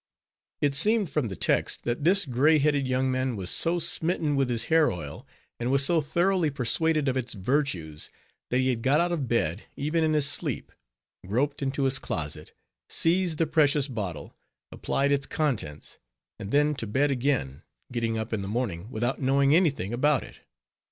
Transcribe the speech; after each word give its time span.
_It 0.61 0.73
seemed 0.73 1.11
from 1.11 1.27
the 1.27 1.35
text, 1.35 1.83
that 1.83 2.03
this 2.03 2.25
gray 2.25 2.57
headed 2.57 2.87
young 2.87 3.11
man 3.11 3.35
was 3.35 3.51
so 3.51 3.77
smitten 3.77 4.35
with 4.35 4.49
his 4.49 4.63
hair 4.63 4.91
oil, 4.91 5.27
and 5.59 5.69
was 5.71 5.85
so 5.85 6.01
thoroughly 6.01 6.49
persuaded 6.49 7.07
of 7.07 7.15
its 7.15 7.33
virtues, 7.33 8.09
that 8.49 8.57
he 8.57 8.69
had 8.69 8.81
got 8.81 8.99
out 8.99 9.11
of 9.11 9.27
bed, 9.27 9.65
even 9.75 10.03
in 10.03 10.13
his 10.13 10.27
sleep; 10.27 10.71
groped 11.27 11.61
into 11.61 11.83
his 11.83 11.99
closet, 11.99 12.51
seized 12.89 13.37
the 13.37 13.45
precious 13.45 13.87
bottle, 13.87 14.35
applied 14.71 15.11
its 15.11 15.27
contents, 15.27 15.99
and 16.39 16.49
then 16.49 16.73
to 16.73 16.87
bed 16.87 17.11
again, 17.11 17.61
getting 17.91 18.17
up 18.17 18.33
in 18.33 18.41
the 18.41 18.47
morning 18.47 18.89
without 18.89 19.21
knowing 19.21 19.53
any 19.53 19.69
thing 19.69 19.93
about 19.93 20.23
it. 20.23 20.39